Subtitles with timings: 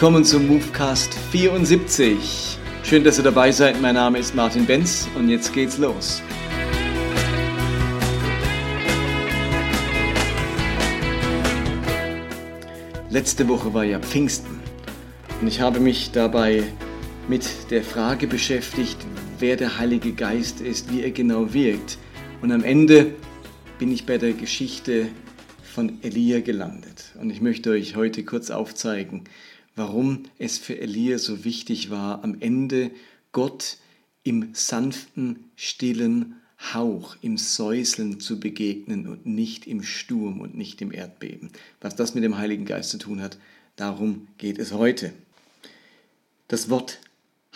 [0.00, 2.58] Willkommen zum Movecast 74.
[2.84, 3.82] Schön, dass ihr dabei seid.
[3.82, 6.22] Mein Name ist Martin Benz und jetzt geht's los.
[13.10, 14.60] Letzte Woche war ja Pfingsten
[15.42, 16.62] und ich habe mich dabei
[17.28, 18.96] mit der Frage beschäftigt,
[19.38, 21.98] wer der Heilige Geist ist, wie er genau wirkt.
[22.40, 23.16] Und am Ende
[23.78, 25.08] bin ich bei der Geschichte
[25.62, 27.12] von Elia gelandet.
[27.20, 29.24] Und ich möchte euch heute kurz aufzeigen,
[29.76, 32.90] warum es für Elia so wichtig war, am Ende
[33.32, 33.78] Gott
[34.22, 36.36] im sanften, stillen
[36.74, 41.50] Hauch, im Säuseln zu begegnen und nicht im Sturm und nicht im Erdbeben.
[41.80, 43.38] Was das mit dem Heiligen Geist zu tun hat,
[43.76, 45.12] darum geht es heute.
[46.48, 47.00] Das Wort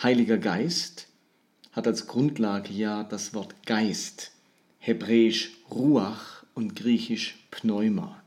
[0.01, 1.07] Heiliger Geist
[1.71, 4.31] hat als Grundlage ja das Wort Geist,
[4.79, 8.23] hebräisch Ruach und griechisch Pneuma.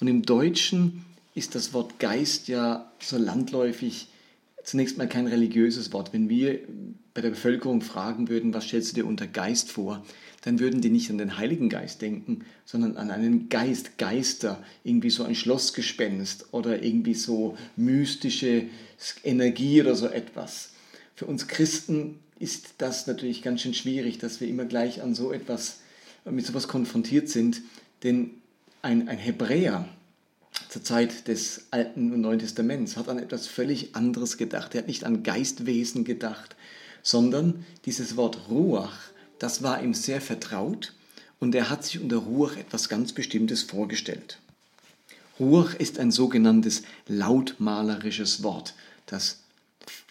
[0.00, 1.04] Und im Deutschen
[1.34, 4.08] ist das Wort Geist ja so landläufig
[4.64, 6.12] zunächst mal kein religiöses Wort.
[6.12, 6.60] Wenn wir
[7.12, 10.04] bei der Bevölkerung fragen würden, was stellst du dir unter Geist vor,
[10.42, 15.10] dann würden die nicht an den Heiligen Geist denken, sondern an einen Geist, Geister, irgendwie
[15.10, 18.64] so ein Schlossgespenst oder irgendwie so mystische
[19.22, 20.70] Energie oder so etwas.
[21.14, 25.32] Für uns Christen ist das natürlich ganz schön schwierig, dass wir immer gleich an so
[25.32, 25.80] etwas,
[26.24, 27.62] mit so etwas konfrontiert sind,
[28.02, 28.30] denn
[28.82, 29.88] ein, ein Hebräer,
[30.68, 34.74] zur Zeit des Alten und Neuen Testaments, hat an etwas völlig anderes gedacht.
[34.74, 36.56] Er hat nicht an Geistwesen gedacht,
[37.02, 38.96] sondern dieses Wort Ruach,
[39.38, 40.94] das war ihm sehr vertraut
[41.40, 44.38] und er hat sich unter Ruach etwas ganz Bestimmtes vorgestellt.
[45.40, 48.74] Ruach ist ein sogenanntes lautmalerisches Wort.
[49.06, 49.40] Das,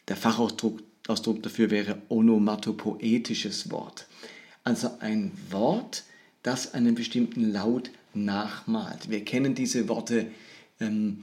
[0.08, 4.08] der Fachausdruck Ausdruck dafür wäre onomatopoetisches Wort.
[4.64, 6.04] Also ein Wort,
[6.44, 9.10] das einen bestimmten Laut nachmalt.
[9.10, 10.28] Wir kennen diese Worte,
[10.80, 11.20] ähm,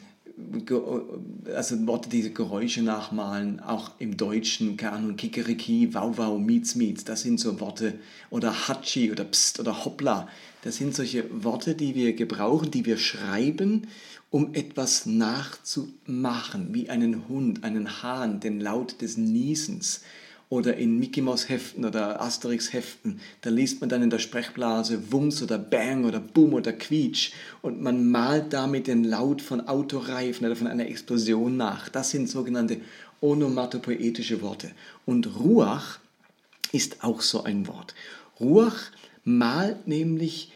[1.54, 7.22] also Worte, die Geräusche nachmalen, auch im Deutschen, keine Kikeriki, Wow Wow, Mietz Mietz, das
[7.22, 7.98] sind so Worte,
[8.30, 10.28] oder Hatschi oder Psst oder Hoppla,
[10.62, 13.86] das sind solche Worte, die wir gebrauchen, die wir schreiben,
[14.30, 20.02] um etwas nachzumachen, wie einen Hund, einen Hahn, den Laut des Niesens
[20.50, 25.12] oder in Mickey Mouse Heften oder Asterix Heften, da liest man dann in der Sprechblase
[25.12, 27.30] Wumms oder Bang oder Boom oder Quietsch
[27.62, 31.88] und man malt damit den Laut von Autoreifen oder von einer Explosion nach.
[31.88, 32.80] Das sind sogenannte
[33.20, 34.72] onomatopoetische Worte.
[35.06, 36.00] Und Ruach
[36.72, 37.94] ist auch so ein Wort.
[38.40, 38.90] Ruach
[39.24, 40.52] malt nämlich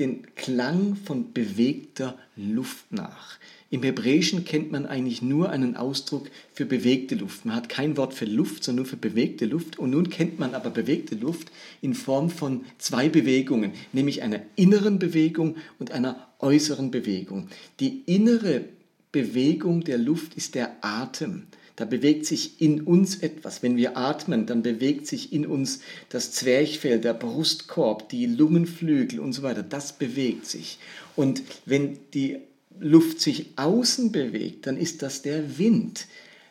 [0.00, 3.38] den Klang von bewegter Luft nach.
[3.70, 7.44] Im Hebräischen kennt man eigentlich nur einen Ausdruck für bewegte Luft.
[7.44, 9.78] Man hat kein Wort für Luft, sondern nur für bewegte Luft.
[9.78, 11.50] Und nun kennt man aber bewegte Luft
[11.82, 17.48] in Form von zwei Bewegungen, nämlich einer inneren Bewegung und einer äußeren Bewegung.
[17.78, 18.64] Die innere
[19.12, 21.44] Bewegung der Luft ist der Atem.
[21.76, 23.62] Da bewegt sich in uns etwas.
[23.62, 29.32] Wenn wir atmen, dann bewegt sich in uns das Zwerchfell, der Brustkorb, die Lungenflügel und
[29.32, 29.62] so weiter.
[29.62, 30.78] Das bewegt sich.
[31.14, 32.38] Und wenn die
[32.80, 36.06] Luft sich außen bewegt, dann ist das der Wind.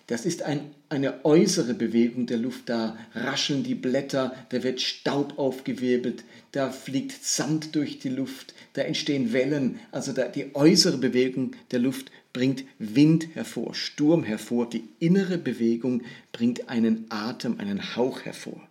[0.08, 2.70] Das ist ein, eine äußere Bewegung der Luft.
[2.70, 6.24] Da rascheln die Blätter, da wird Staub aufgewirbelt,
[6.54, 9.80] da fliegt Sand durch die Luft, da entstehen Wellen.
[9.92, 14.70] Also da, die äußere Bewegung der Luft bringt Wind hervor, Sturm hervor.
[14.70, 18.62] Die innere Bewegung bringt einen Atem, einen Hauch hervor.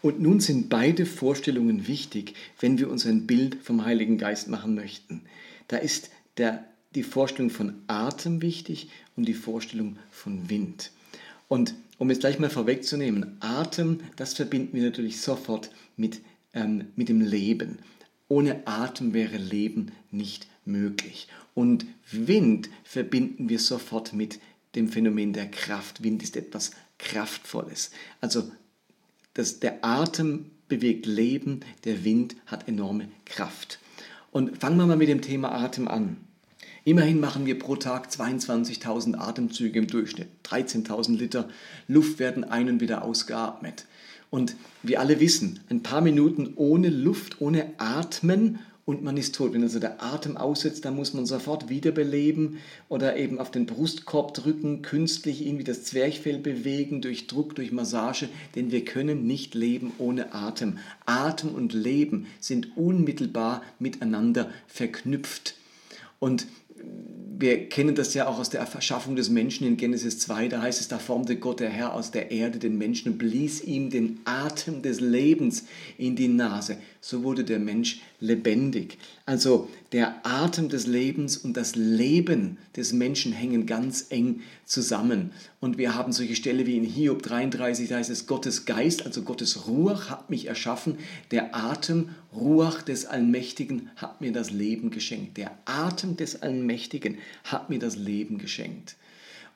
[0.00, 4.74] Und nun sind beide Vorstellungen wichtig, wenn wir uns ein Bild vom Heiligen Geist machen
[4.74, 5.22] möchten.
[5.68, 10.90] Da ist der die Vorstellung von Atem wichtig und die Vorstellung von Wind.
[11.48, 16.20] Und um es gleich mal vorwegzunehmen, Atem, das verbinden wir natürlich sofort mit,
[16.52, 17.78] ähm, mit dem Leben.
[18.28, 21.28] Ohne Atem wäre Leben nicht möglich.
[21.54, 24.40] Und Wind verbinden wir sofort mit
[24.74, 26.02] dem Phänomen der Kraft.
[26.02, 27.90] Wind ist etwas Kraftvolles.
[28.20, 28.50] Also
[29.34, 33.78] das, der Atem bewegt Leben, der Wind hat enorme Kraft.
[34.32, 36.16] Und fangen wir mal mit dem Thema Atem an.
[36.86, 40.28] Immerhin machen wir pro Tag 22.000 Atemzüge im Durchschnitt.
[40.44, 41.48] 13.000 Liter
[41.88, 43.86] Luft werden ein und wieder ausgeatmet.
[44.28, 49.54] Und wir alle wissen, ein paar Minuten ohne Luft, ohne Atmen und man ist tot.
[49.54, 52.58] Wenn also der Atem aussetzt, dann muss man sofort wiederbeleben
[52.90, 58.28] oder eben auf den Brustkorb drücken, künstlich irgendwie das Zwerchfell bewegen, durch Druck, durch Massage,
[58.56, 60.76] denn wir können nicht leben ohne Atem.
[61.06, 65.54] Atem und Leben sind unmittelbar miteinander verknüpft.
[66.18, 66.46] Und
[67.36, 70.80] wir kennen das ja auch aus der Erschaffung des Menschen in Genesis 2, da heißt
[70.80, 74.20] es, da formte Gott der Herr aus der Erde den Menschen und blies ihm den
[74.24, 75.64] Atem des Lebens
[75.98, 76.76] in die Nase.
[77.04, 78.96] So wurde der Mensch lebendig.
[79.26, 85.32] Also der Atem des Lebens und das Leben des Menschen hängen ganz eng zusammen.
[85.60, 89.20] Und wir haben solche Stelle wie in Hiob 33, da heißt es, Gottes Geist, also
[89.20, 90.96] Gottes Ruach hat mich erschaffen.
[91.30, 95.36] Der Atem, Ruach des Allmächtigen hat mir das Leben geschenkt.
[95.36, 98.96] Der Atem des Allmächtigen hat mir das Leben geschenkt.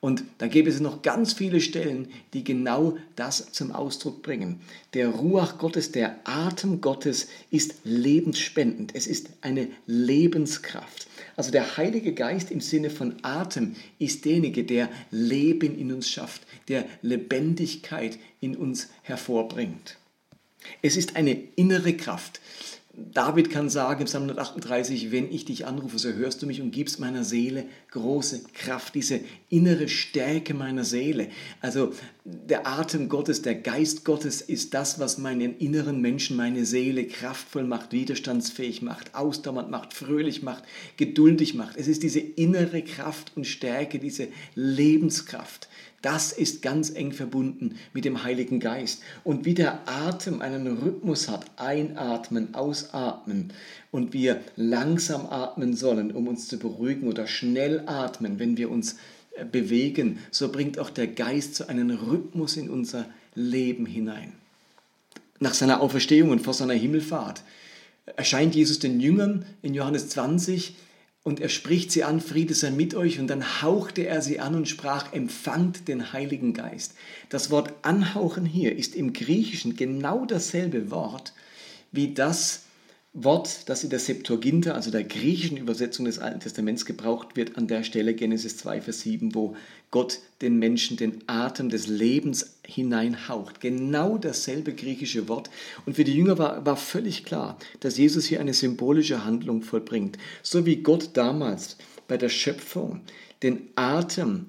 [0.01, 4.61] Und da gäbe es noch ganz viele Stellen, die genau das zum Ausdruck bringen.
[4.93, 8.95] Der Ruach Gottes, der Atem Gottes ist lebensspendend.
[8.95, 11.07] Es ist eine Lebenskraft.
[11.35, 16.43] Also der Heilige Geist im Sinne von Atem ist derjenige, der Leben in uns schafft,
[16.69, 19.97] der Lebendigkeit in uns hervorbringt.
[20.81, 22.39] Es ist eine innere Kraft.
[23.13, 26.71] David kann sagen im Psalm 138, wenn ich dich anrufe, so hörst du mich und
[26.71, 31.29] gibst meiner Seele große Kraft, diese innere Stärke meiner Seele.
[31.61, 31.93] Also
[32.23, 37.63] der Atem Gottes, der Geist Gottes ist das, was meinen inneren Menschen, meine Seele kraftvoll
[37.63, 40.63] macht, widerstandsfähig macht, ausdauernd macht, fröhlich macht,
[40.97, 41.77] geduldig macht.
[41.77, 45.69] Es ist diese innere Kraft und Stärke, diese Lebenskraft,
[46.01, 49.01] das ist ganz eng verbunden mit dem Heiligen Geist.
[49.23, 53.51] Und wie der Atem einen Rhythmus hat, einatmen, ausatmen,
[53.91, 58.97] und wir langsam atmen sollen, um uns zu beruhigen, oder schnell atmen, wenn wir uns
[59.35, 63.05] äh, bewegen, so bringt auch der Geist so einen Rhythmus in unser
[63.35, 64.33] Leben hinein.
[65.39, 67.43] Nach seiner Auferstehung und vor seiner Himmelfahrt
[68.15, 70.75] erscheint Jesus den Jüngern in Johannes 20
[71.23, 74.55] und er spricht sie an, Friede sei mit euch, und dann hauchte er sie an
[74.55, 76.95] und sprach, empfangt den Heiligen Geist.
[77.29, 81.33] Das Wort anhauchen hier ist im Griechischen genau dasselbe Wort
[81.91, 82.63] wie das
[83.23, 87.67] Wort, das in der Septuaginta, also der griechischen Übersetzung des Alten Testaments gebraucht wird, an
[87.67, 89.55] der Stelle Genesis 2, Vers 7, wo
[89.91, 93.61] Gott den Menschen den Atem des Lebens hineinhaucht.
[93.61, 95.49] Genau dasselbe griechische Wort.
[95.85, 100.17] Und für die Jünger war, war völlig klar, dass Jesus hier eine symbolische Handlung vollbringt.
[100.41, 101.77] So wie Gott damals
[102.07, 103.01] bei der Schöpfung
[103.43, 104.47] den Atem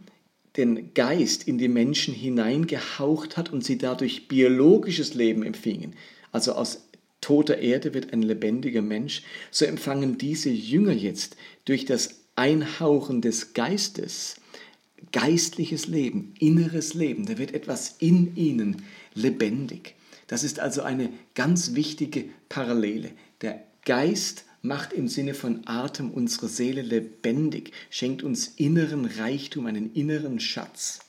[0.56, 5.94] den Geist in die Menschen hineingehaucht hat und sie dadurch biologisches Leben empfingen,
[6.32, 6.82] also aus
[7.20, 13.52] toter Erde wird ein lebendiger Mensch, so empfangen diese Jünger jetzt durch das Einhauchen des
[13.52, 14.36] Geistes
[15.12, 17.26] geistliches Leben, inneres Leben.
[17.26, 18.82] Da wird etwas in ihnen
[19.14, 19.94] lebendig.
[20.26, 23.10] Das ist also eine ganz wichtige Parallele.
[23.40, 29.92] Der Geist macht im Sinne von Atem unsere Seele lebendig, schenkt uns inneren Reichtum, einen
[29.94, 31.00] inneren Schatz.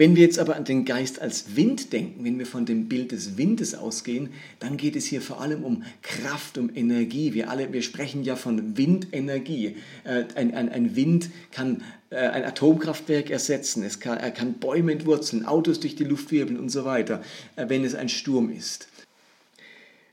[0.00, 3.12] Wenn wir jetzt aber an den Geist als Wind denken, wenn wir von dem Bild
[3.12, 7.34] des Windes ausgehen, dann geht es hier vor allem um Kraft, um Energie.
[7.34, 9.76] Wir alle, wir sprechen ja von Windenergie.
[10.04, 14.92] Äh, ein, ein, ein Wind kann äh, ein Atomkraftwerk ersetzen, es kann, er kann Bäume
[14.92, 17.22] entwurzeln, Autos durch die Luft wirbeln und so weiter,
[17.56, 18.88] äh, wenn es ein Sturm ist.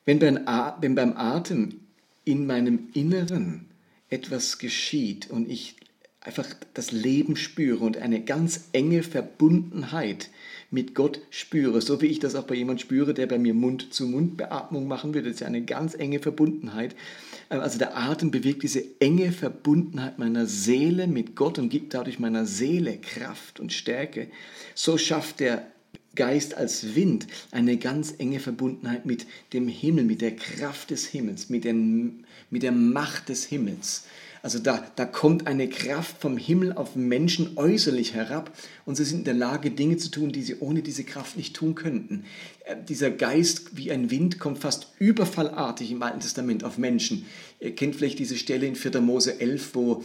[0.03, 0.37] Wenn beim,
[0.81, 1.79] wenn beim Atem
[2.25, 3.67] in meinem Inneren
[4.09, 5.77] etwas geschieht und ich
[6.27, 10.29] einfach das Leben spüre und eine ganz enge Verbundenheit
[10.69, 14.87] mit Gott spüre, so wie ich das auch bei jemand spüre, der bei mir Mund-zu-Mund-Beatmung
[14.87, 15.29] machen würde.
[15.29, 16.95] Das ist ja eine ganz enge Verbundenheit.
[17.49, 22.19] Ähm, also der Atem bewirkt diese enge Verbundenheit meiner Seele mit Gott und gibt dadurch
[22.19, 24.27] meiner Seele Kraft und Stärke.
[24.75, 25.65] So schafft der
[26.17, 31.49] Geist als Wind eine ganz enge Verbundenheit mit dem Himmel, mit der Kraft des Himmels,
[31.49, 34.03] mit, den, mit der Macht des Himmels.
[34.43, 38.51] Also da, da kommt eine Kraft vom Himmel auf Menschen äußerlich herab
[38.85, 41.55] und sie sind in der Lage, Dinge zu tun, die sie ohne diese Kraft nicht
[41.55, 42.25] tun könnten.
[42.65, 47.25] Äh, dieser Geist wie ein Wind kommt fast überfallartig im Alten Testament auf Menschen.
[47.59, 49.01] Ihr kennt vielleicht diese Stelle in 4.
[49.01, 50.03] Mose 11, wo,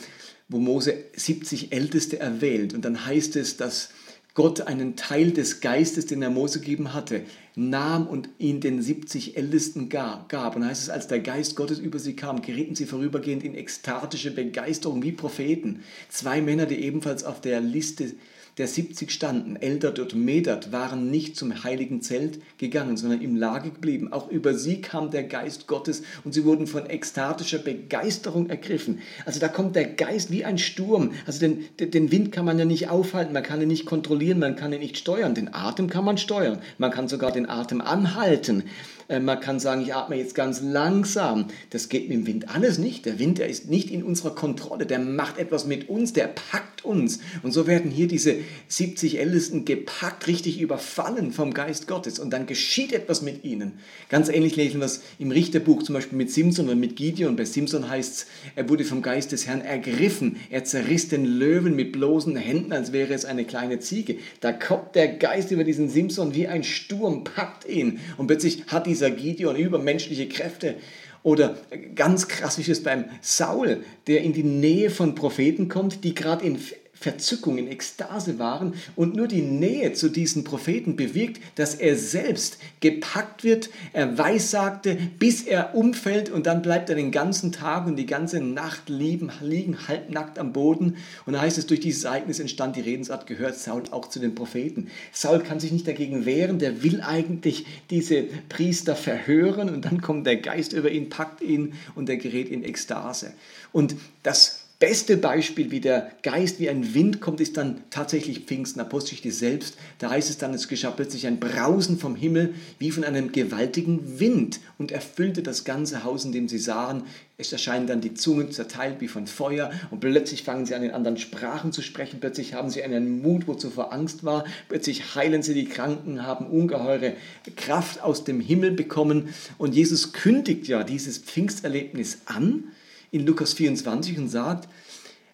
[0.48, 3.90] wo Mose 70 Älteste erwählt und dann heißt es, dass
[4.34, 7.22] Gott einen Teil des Geistes, den er Mose gegeben hatte,
[7.54, 10.56] nahm und ihn den 70 Ältesten gab.
[10.56, 14.30] Und heißt es, als der Geist Gottes über sie kam, gerieten sie vorübergehend in ekstatische
[14.30, 15.82] Begeisterung wie Propheten.
[16.08, 18.14] Zwei Männer, die ebenfalls auf der Liste
[18.58, 23.70] der 70 standen, Eldert und Medert, waren nicht zum heiligen Zelt gegangen, sondern im Lager
[23.70, 24.12] geblieben.
[24.12, 28.98] Auch über sie kam der Geist Gottes und sie wurden von ekstatischer Begeisterung ergriffen.
[29.24, 31.12] Also da kommt der Geist wie ein Sturm.
[31.26, 34.56] Also den, den Wind kann man ja nicht aufhalten, man kann ihn nicht kontrollieren, man
[34.56, 35.34] kann ihn nicht steuern.
[35.34, 36.60] Den Atem kann man steuern.
[36.76, 38.64] Man kann sogar den Atem anhalten.
[39.08, 41.48] Äh, man kann sagen, ich atme jetzt ganz langsam.
[41.70, 43.06] Das geht mit dem Wind alles nicht.
[43.06, 44.86] Der Wind, der ist nicht in unserer Kontrolle.
[44.86, 47.20] Der macht etwas mit uns, der packt uns.
[47.42, 48.36] Und so werden hier diese
[48.68, 52.18] 70 Ältesten gepackt, richtig überfallen vom Geist Gottes.
[52.18, 53.72] Und dann geschieht etwas mit ihnen.
[54.08, 57.36] Ganz ähnlich lesen wir es im Richterbuch, zum Beispiel mit Simson oder mit Gideon.
[57.36, 60.36] Bei Simson heißt es, er wurde vom Geist des Herrn ergriffen.
[60.50, 64.16] Er zerriss den Löwen mit bloßen Händen, als wäre es eine kleine Ziege.
[64.40, 68.00] Da kommt der Geist über diesen Simson wie ein Sturm, packt ihn.
[68.16, 70.76] Und plötzlich hat dieser Gideon übermenschliche Kräfte.
[71.22, 71.56] Oder
[71.94, 76.44] ganz krass ist es beim Saul, der in die Nähe von Propheten kommt, die gerade
[76.44, 76.58] in
[77.02, 82.58] Verzückung, in Ekstase waren und nur die Nähe zu diesen Propheten bewirkt, dass er selbst
[82.80, 87.96] gepackt wird, er weissagte, bis er umfällt und dann bleibt er den ganzen Tag und
[87.96, 90.96] die ganze Nacht liegen, liegen halbnackt am Boden.
[91.26, 94.34] Und da heißt es, durch dieses Ereignis entstand die Redensart, gehört Saul auch zu den
[94.34, 94.88] Propheten.
[95.12, 100.26] Saul kann sich nicht dagegen wehren, der will eigentlich diese Priester verhören und dann kommt
[100.26, 103.32] der Geist über ihn, packt ihn und er gerät in Ekstase.
[103.72, 108.80] Und das beste Beispiel, wie der Geist wie ein Wind kommt, ist dann tatsächlich Pfingsten,
[108.80, 109.76] Apostelgeschichte selbst.
[110.00, 114.18] Da heißt es dann, es geschah plötzlich ein Brausen vom Himmel wie von einem gewaltigen
[114.18, 117.04] Wind und erfüllte das ganze Haus, in dem sie sahen.
[117.38, 120.90] Es erscheinen dann die Zungen zerteilt wie von Feuer und plötzlich fangen sie an, in
[120.90, 122.18] anderen Sprachen zu sprechen.
[122.18, 124.44] Plötzlich haben sie einen Mut, wo zuvor Angst war.
[124.68, 127.14] Plötzlich heilen sie die Kranken, haben ungeheure
[127.54, 129.28] Kraft aus dem Himmel bekommen.
[129.58, 132.64] Und Jesus kündigt ja dieses Pfingsterlebnis an
[133.12, 134.68] in Lukas 24 und sagt,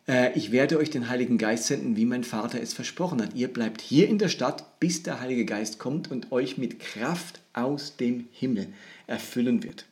[0.07, 3.35] äh, ich werde euch den Heiligen Geist senden, wie mein Vater es versprochen hat.
[3.35, 7.41] Ihr bleibt hier in der Stadt, bis der Heilige Geist kommt und euch mit Kraft
[7.53, 8.67] aus dem Himmel
[9.07, 9.87] erfüllen wird.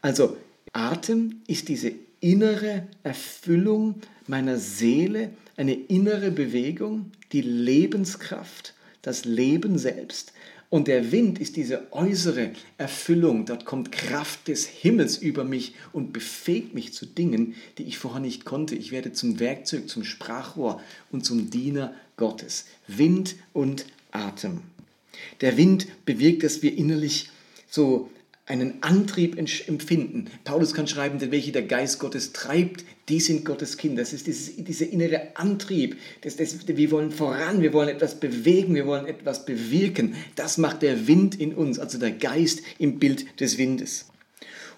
[0.00, 0.36] Also
[0.72, 10.32] Atem ist diese innere Erfüllung meiner Seele, eine innere Bewegung, die Lebenskraft, das Leben selbst.
[10.70, 13.46] Und der Wind ist diese äußere Erfüllung.
[13.46, 18.20] Dort kommt Kraft des Himmels über mich und befähigt mich zu Dingen, die ich vorher
[18.20, 18.74] nicht konnte.
[18.74, 22.66] Ich werde zum Werkzeug, zum Sprachrohr und zum Diener Gottes.
[22.86, 24.60] Wind und Atem.
[25.40, 27.30] Der Wind bewirkt, dass wir innerlich
[27.70, 28.10] so
[28.48, 30.26] einen Antrieb empfinden.
[30.44, 34.02] Paulus kann schreiben, denn welche der Geist Gottes treibt, die sind Gottes Kinder.
[34.02, 35.98] Das ist dieses, dieser innere Antrieb.
[36.22, 40.14] Das, das, wir wollen voran, wir wollen etwas bewegen, wir wollen etwas bewirken.
[40.34, 44.06] Das macht der Wind in uns, also der Geist im Bild des Windes.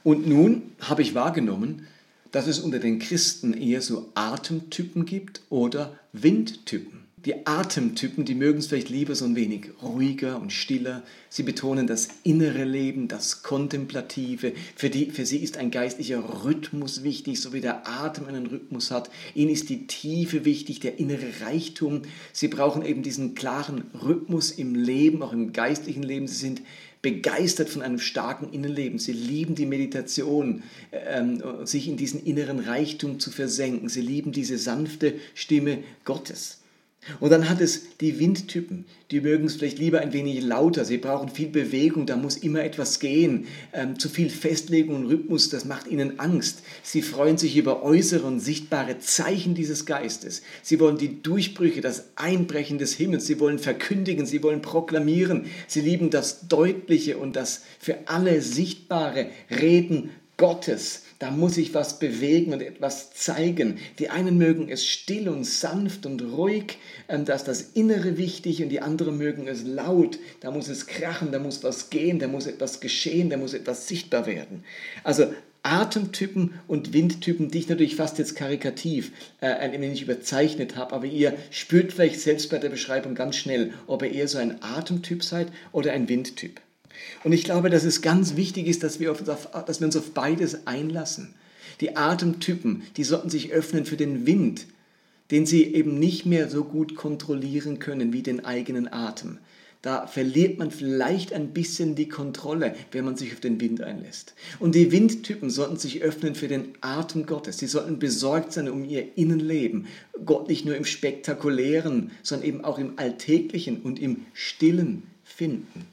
[0.02, 1.86] Und nun habe ich wahrgenommen,
[2.32, 7.04] dass es unter den Christen eher so Atemtypen gibt oder Windtypen.
[7.26, 11.02] Die Atemtypen, die mögen es vielleicht lieber so ein wenig ruhiger und stiller.
[11.28, 14.54] Sie betonen das innere Leben, das Kontemplative.
[14.74, 18.90] Für, die, für sie ist ein geistlicher Rhythmus wichtig, so wie der Atem einen Rhythmus
[18.90, 19.10] hat.
[19.34, 22.02] Ihnen ist die Tiefe wichtig, der innere Reichtum.
[22.32, 26.26] Sie brauchen eben diesen klaren Rhythmus im Leben, auch im geistlichen Leben.
[26.26, 26.62] Sie sind
[27.02, 28.98] begeistert von einem starken Innenleben.
[28.98, 33.90] Sie lieben die Meditation, ähm, sich in diesen inneren Reichtum zu versenken.
[33.90, 36.59] Sie lieben diese sanfte Stimme Gottes.
[37.18, 40.98] Und dann hat es die Windtypen, die mögen es vielleicht lieber ein wenig lauter, sie
[40.98, 43.46] brauchen viel Bewegung, da muss immer etwas gehen.
[43.72, 46.62] Ähm, zu viel Festlegung und Rhythmus, das macht ihnen Angst.
[46.82, 50.42] Sie freuen sich über äußere und sichtbare Zeichen dieses Geistes.
[50.62, 55.46] Sie wollen die Durchbrüche, das Einbrechen des Himmels, sie wollen verkündigen, sie wollen proklamieren.
[55.68, 61.04] Sie lieben das Deutliche und das für alle sichtbare Reden Gottes.
[61.20, 63.78] Da muss ich was bewegen und etwas zeigen.
[63.98, 68.62] Die einen mögen es still und sanft und ruhig, ähm, da ist das Innere wichtig
[68.62, 70.18] und die anderen mögen es laut.
[70.40, 73.86] Da muss es krachen, da muss was gehen, da muss etwas geschehen, da muss etwas
[73.86, 74.64] sichtbar werden.
[75.04, 75.26] Also
[75.62, 79.12] Atemtypen und Windtypen, die ich natürlich fast jetzt karikativ
[79.42, 83.74] äh, ein wenig überzeichnet habe, aber ihr spürt vielleicht selbst bei der Beschreibung ganz schnell,
[83.86, 86.62] ob ihr eher so ein Atemtyp seid oder ein Windtyp.
[87.24, 90.12] Und ich glaube, dass es ganz wichtig ist, dass wir, auf, dass wir uns auf
[90.12, 91.34] beides einlassen.
[91.80, 94.66] Die Atemtypen, die sollten sich öffnen für den Wind,
[95.30, 99.38] den sie eben nicht mehr so gut kontrollieren können wie den eigenen Atem.
[99.82, 104.34] Da verliert man vielleicht ein bisschen die Kontrolle, wenn man sich auf den Wind einlässt.
[104.58, 107.56] Und die Windtypen sollten sich öffnen für den Atem Gottes.
[107.58, 109.86] Sie sollten besorgt sein um ihr Innenleben.
[110.26, 115.86] Gott nicht nur im Spektakulären, sondern eben auch im Alltäglichen und im Stillen finden.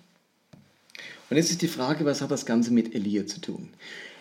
[1.30, 3.70] Und jetzt ist die Frage, was hat das Ganze mit Elia zu tun?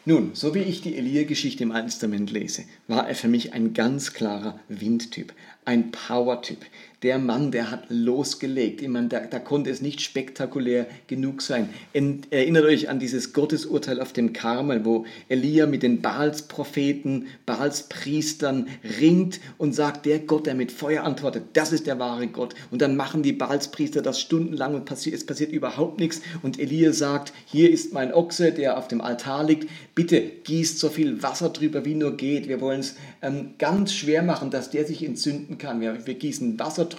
[0.05, 3.75] Nun, so wie ich die Elia-Geschichte im Alten Testament lese, war er für mich ein
[3.75, 5.33] ganz klarer Windtyp,
[5.65, 6.65] ein Power-Typ
[7.07, 8.83] der Mann, der hat losgelegt.
[8.83, 11.69] Ich meine, da, da konnte es nicht spektakulär genug sein.
[11.93, 18.67] Ent, erinnert euch an dieses Gottesurteil auf dem Karmel, wo Elia mit den Baals-Propheten, Baals-Priestern
[18.99, 22.57] ringt und sagt, der Gott, der mit Feuer antwortet, das ist der wahre Gott.
[22.73, 26.23] Und dann machen die Baals-Priester das stundenlang und passi es passiert überhaupt nichts.
[26.43, 29.71] Und Elia sagt, hier ist mein Ochse, der auf dem Altar liegt.
[29.95, 32.49] Bitte gießt so viel Wasser drüber, wie nur geht.
[32.49, 35.81] Wir wollen es ähm, ganz schwer machen, dass der sich entzünden kann.
[35.81, 36.96] Wir, wir gießen Wasser drüber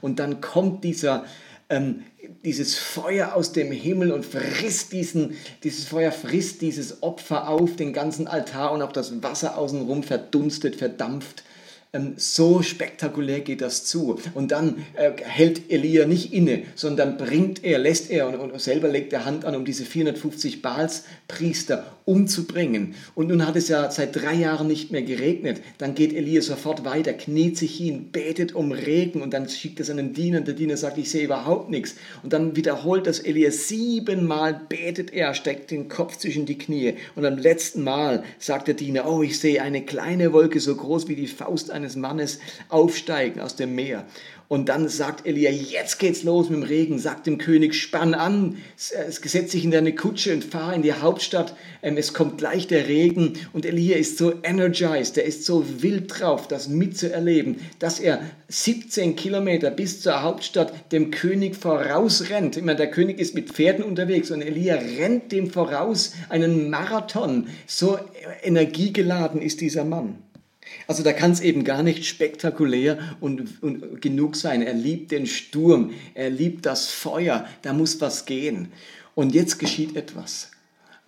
[0.00, 1.24] und dann kommt dieser,
[1.68, 2.04] ähm,
[2.44, 7.92] dieses Feuer aus dem Himmel und frisst diesen, dieses Feuer frisst dieses Opfer auf, den
[7.92, 11.44] ganzen Altar und auch das Wasser außenrum verdunstet, verdampft.
[11.94, 14.18] Ähm, so spektakulär geht das zu.
[14.34, 18.88] Und dann äh, hält Elia nicht inne, sondern bringt er, lässt er und, und selber
[18.88, 22.94] legt er Hand an, um diese 450 Baalspriester umzubringen.
[23.14, 25.62] Und nun hat es ja seit drei Jahren nicht mehr geregnet.
[25.78, 29.86] Dann geht Elia sofort weiter, kniet sich hin, betet um Regen und dann schickt er
[29.86, 30.42] seinen Diener.
[30.42, 31.94] Der Diener sagt, ich sehe überhaupt nichts.
[32.22, 36.94] Und dann wiederholt das Elia siebenmal, betet er, steckt den Kopf zwischen die Knie.
[37.14, 41.08] Und am letzten Mal sagt der Diener, oh, ich sehe eine kleine Wolke so groß
[41.08, 42.38] wie die Faust eines Mannes
[42.68, 44.06] aufsteigen aus dem Meer.
[44.46, 48.58] Und dann sagt Elia, jetzt geht's los mit dem Regen, sagt dem König, spann an,
[48.76, 52.86] setz dich in deine Kutsche und fahr in die Hauptstadt, ähm, es kommt gleich der
[52.86, 53.32] Regen.
[53.54, 59.16] Und Elia ist so energized, er ist so wild drauf, das mitzuerleben, dass er 17
[59.16, 62.58] Kilometer bis zur Hauptstadt dem König vorausrennt.
[62.58, 67.48] Immer der König ist mit Pferden unterwegs und Elia rennt dem voraus einen Marathon.
[67.66, 67.98] So
[68.42, 70.23] energiegeladen ist dieser Mann.
[70.86, 74.62] Also da kann es eben gar nicht spektakulär und, und genug sein.
[74.62, 78.72] Er liebt den Sturm, er liebt das Feuer, da muss was gehen.
[79.14, 80.50] Und jetzt geschieht etwas.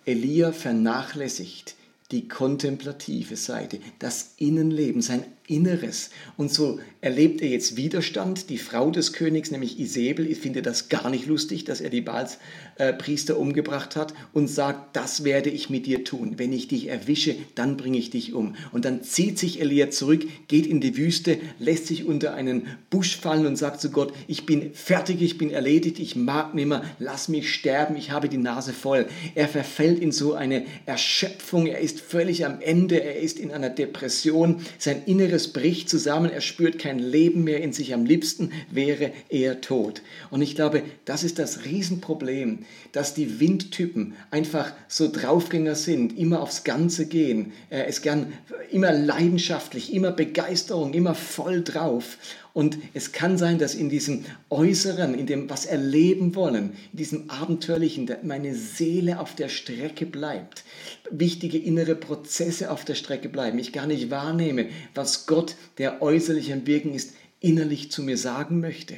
[0.05, 1.75] Elia vernachlässigt
[2.11, 6.09] die kontemplative Seite, das Innenleben, sein Inneres.
[6.35, 8.49] Und so erlebt er jetzt Widerstand.
[8.49, 13.33] Die Frau des Königs, nämlich Isabel, findet das gar nicht lustig, dass er die Baalspriester
[13.33, 16.33] äh, umgebracht hat und sagt, das werde ich mit dir tun.
[16.37, 18.55] Wenn ich dich erwische, dann bringe ich dich um.
[18.73, 23.15] Und dann zieht sich Elia zurück, geht in die Wüste, lässt sich unter einen Busch
[23.15, 27.29] fallen und sagt zu Gott, ich bin fertig, ich bin erledigt, ich mag nimmer, lass
[27.29, 29.07] mich sterben, ich habe die Nase voll.
[29.33, 33.69] Er verfällt in so eine Erschöpfung, er ist völlig am Ende, er ist in einer
[33.69, 38.51] Depression, sein Inneres Inneres bricht zusammen, er spürt kein Leben mehr in sich, am liebsten
[38.71, 40.01] wäre er tot.
[40.31, 46.41] Und ich glaube, das ist das Riesenproblem, dass die Windtypen einfach so Draufgänger sind, immer
[46.41, 48.33] aufs Ganze gehen, es gern
[48.71, 52.17] immer leidenschaftlich, immer Begeisterung, immer voll drauf.
[52.57, 57.29] Und es kann sein, dass in diesem Äußeren, in dem, was erleben wollen, in diesem
[57.29, 60.63] Abenteuerlichen, meine Seele auf der Strecke bleibt.
[61.11, 63.59] Wichtige innere Prozesse auf der Strecke bleiben.
[63.59, 68.59] Ich gar nicht wahrnehme, was Gott, der äußerlich am Wirken ist, innerlich zu mir sagen
[68.59, 68.95] möchte.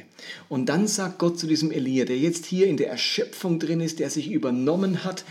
[0.48, 3.98] Und dann sagt Gott zu diesem Elia, der jetzt hier in der Erschöpfung drin ist,
[3.98, 5.26] der sich übernommen hat,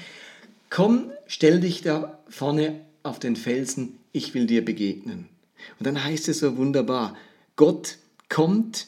[0.69, 5.25] komm, stell dich da vorne auf den Felsen, ich will dir begegnen.
[5.79, 7.17] Und dann heißt es so wunderbar,
[7.55, 7.97] Gott
[8.29, 8.87] kommt,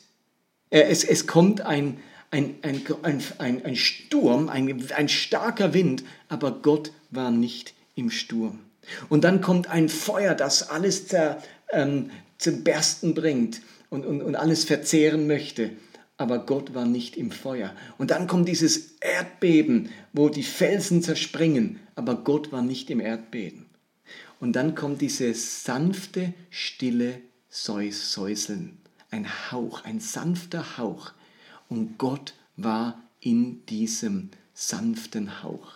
[0.70, 1.98] äh, es, es kommt ein,
[2.30, 2.82] ein, ein,
[3.40, 8.60] ein, ein Sturm, ein, ein starker Wind, aber Gott war nicht im Sturm.
[9.10, 14.36] Und dann kommt ein Feuer, das alles zer, ähm, zum Bersten bringt und, und, und
[14.36, 15.72] alles verzehren möchte.
[16.18, 17.74] Aber Gott war nicht im Feuer.
[17.98, 23.66] Und dann kommt dieses Erdbeben, wo die Felsen zerspringen, aber Gott war nicht im Erdbeben.
[24.40, 28.81] Und dann kommt dieses sanfte, stille Säuseln
[29.12, 31.12] ein Hauch, ein sanfter Hauch.
[31.69, 35.74] Und Gott war in diesem sanften Hauch.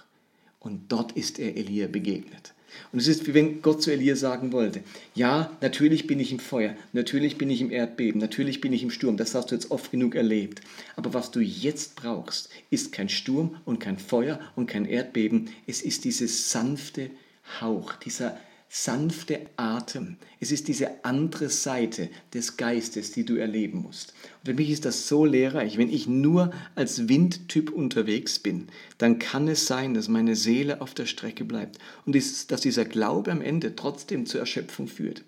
[0.59, 2.53] Und dort ist er Elia begegnet.
[2.91, 4.81] Und es ist wie wenn Gott zu Elia sagen wollte,
[5.13, 8.91] ja, natürlich bin ich im Feuer, natürlich bin ich im Erdbeben, natürlich bin ich im
[8.91, 10.61] Sturm, das hast du jetzt oft genug erlebt.
[10.95, 15.81] Aber was du jetzt brauchst, ist kein Sturm und kein Feuer und kein Erdbeben, es
[15.81, 17.09] ist dieses sanfte
[17.61, 18.37] Hauch, dieser
[18.69, 20.17] sanfte Atem.
[20.39, 24.13] Es ist diese andere Seite des Geistes, die du erleben musst.
[24.39, 25.77] Und für mich ist das so lehrreich.
[25.77, 30.93] Wenn ich nur als Windtyp unterwegs bin, dann kann es sein, dass meine Seele auf
[30.93, 35.23] der Strecke bleibt und dass dieser Glaube am Ende trotzdem zur Erschöpfung führt.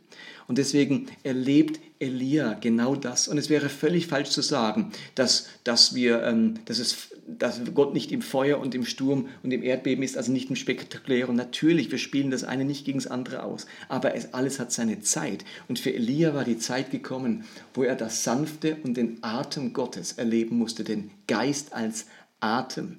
[0.47, 3.27] Und deswegen erlebt Elia genau das.
[3.27, 7.93] Und es wäre völlig falsch zu sagen, dass, dass, wir, ähm, dass, es, dass Gott
[7.93, 11.35] nicht im Feuer und im Sturm und im Erdbeben ist, also nicht im Spektakulären.
[11.35, 13.67] Natürlich, wir spielen das eine nicht gegen das andere aus.
[13.89, 15.43] Aber es alles hat seine Zeit.
[15.67, 20.13] Und für Elia war die Zeit gekommen, wo er das Sanfte und den Atem Gottes
[20.13, 22.05] erleben musste, den Geist als
[22.39, 22.97] Atem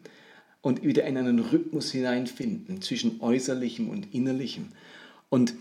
[0.60, 4.68] und wieder in einen Rhythmus hineinfinden zwischen äußerlichem und innerlichem.
[5.30, 5.54] Und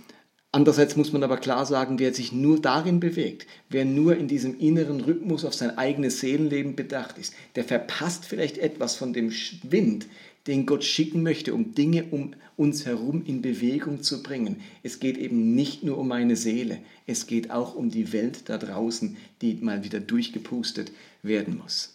[0.57, 4.59] Andererseits muss man aber klar sagen, wer sich nur darin bewegt, wer nur in diesem
[4.59, 10.07] inneren Rhythmus auf sein eigenes Seelenleben bedacht ist, der verpasst vielleicht etwas von dem Wind,
[10.47, 14.61] den Gott schicken möchte, um Dinge um uns herum in Bewegung zu bringen.
[14.81, 18.57] Es geht eben nicht nur um meine Seele, es geht auch um die Welt da
[18.57, 20.91] draußen, die mal wieder durchgepustet
[21.21, 21.93] werden muss.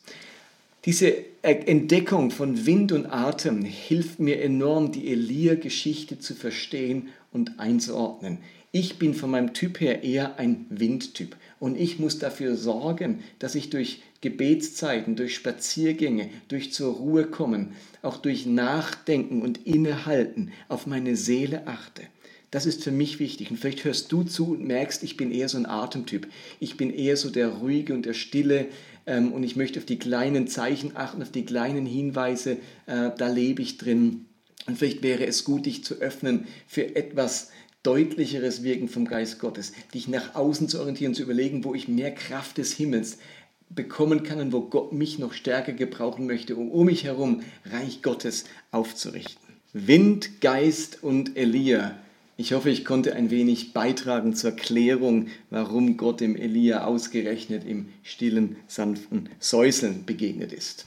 [0.85, 8.39] Diese Entdeckung von Wind und Atem hilft mir enorm, die Elia-Geschichte zu verstehen und einzuordnen.
[8.71, 13.55] Ich bin von meinem Typ her eher ein Windtyp und ich muss dafür sorgen, dass
[13.55, 20.87] ich durch Gebetszeiten, durch Spaziergänge, durch zur Ruhe kommen, auch durch Nachdenken und Innehalten auf
[20.87, 22.03] meine Seele achte.
[22.53, 23.51] Das ist für mich wichtig.
[23.51, 26.29] Und vielleicht hörst du zu und merkst, ich bin eher so ein Atemtyp.
[26.61, 28.67] Ich bin eher so der ruhige und der stille.
[29.07, 32.59] Ähm, und ich möchte auf die kleinen Zeichen achten, auf die kleinen Hinweise.
[32.87, 34.27] Äh, da lebe ich drin.
[34.67, 37.51] Und vielleicht wäre es gut, dich zu öffnen für etwas
[37.83, 42.15] deutlicheres Wirken vom Geist Gottes, dich nach außen zu orientieren, zu überlegen, wo ich mehr
[42.15, 43.19] Kraft des Himmels
[43.71, 48.03] bekommen kann und wo Gott mich noch stärker gebrauchen möchte, um um mich herum Reich
[48.03, 49.43] Gottes aufzurichten.
[49.73, 51.97] Wind, Geist und Elia.
[52.37, 57.89] Ich hoffe, ich konnte ein wenig beitragen zur Klärung, warum Gott dem Elia ausgerechnet im
[58.03, 60.87] stillen, sanften Säuseln begegnet ist.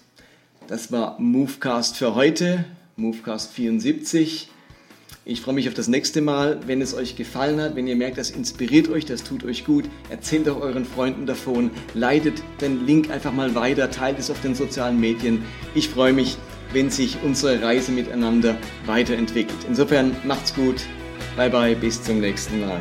[0.67, 2.65] Das war Movecast für heute,
[2.97, 4.49] Movecast 74.
[5.25, 6.59] Ich freue mich auf das nächste Mal.
[6.65, 9.85] Wenn es euch gefallen hat, wenn ihr merkt, das inspiriert euch, das tut euch gut,
[10.09, 14.55] erzählt auch euren Freunden davon, leitet den Link einfach mal weiter, teilt es auf den
[14.55, 15.43] sozialen Medien.
[15.73, 16.37] Ich freue mich,
[16.71, 19.57] wenn sich unsere Reise miteinander weiterentwickelt.
[19.67, 20.85] Insofern macht's gut.
[21.35, 22.79] Bye bye, bis zum nächsten Mal.